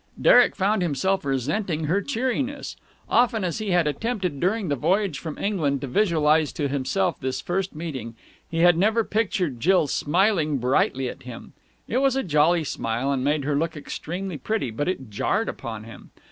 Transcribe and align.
Derek 0.19 0.55
found 0.55 0.81
himself 0.81 1.23
resenting 1.23 1.83
her 1.83 2.01
cheeriness. 2.01 2.75
Often 3.07 3.43
as 3.43 3.59
he 3.59 3.69
had 3.69 3.85
attempted 3.85 4.39
during 4.39 4.67
the 4.67 4.75
voyage 4.75 5.19
from 5.19 5.37
England 5.37 5.79
to 5.81 5.87
visualize 5.87 6.51
to 6.53 6.67
himself 6.67 7.19
this 7.19 7.39
first 7.39 7.75
meeting, 7.75 8.15
he 8.49 8.61
had 8.61 8.79
never 8.79 9.03
pictured 9.03 9.59
Jill 9.59 9.85
smiling 9.85 10.57
brightly 10.57 11.07
at 11.07 11.21
him. 11.21 11.53
It 11.87 11.99
was 11.99 12.15
a 12.15 12.23
jolly 12.23 12.63
smile, 12.63 13.11
and 13.11 13.23
made 13.23 13.43
her 13.43 13.55
look 13.55 13.77
extremely 13.77 14.39
pretty, 14.39 14.71
but 14.71 14.87
it 14.89 15.11
jarred 15.11 15.47
upon 15.47 15.83
him. 15.83 16.09